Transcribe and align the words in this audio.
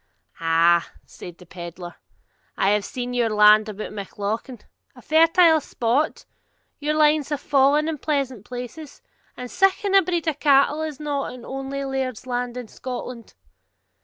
'Ah,' 0.39 0.93
said 1.05 1.37
the 1.37 1.45
pedlar, 1.45 1.93
'I 2.57 2.69
have 2.71 2.83
seen 2.85 3.13
your 3.13 3.29
land 3.29 3.69
about 3.69 3.93
Mauchlin. 3.93 4.57
A 4.95 5.01
fertile 5.03 5.61
spot! 5.61 6.25
your 6.79 6.95
lines 6.95 7.29
have 7.29 7.39
fallen 7.39 7.87
in 7.87 7.99
pleasant 7.99 8.43
places! 8.43 9.03
And 9.37 9.51
siccan 9.51 9.93
a 9.93 10.01
breed 10.01 10.27
o' 10.27 10.33
cattle 10.33 10.81
is 10.81 10.99
not 10.99 11.31
in 11.33 11.45
ony 11.45 11.83
laird's 11.85 12.25
land 12.25 12.57
in 12.57 12.67
Scotland.' 12.67 13.35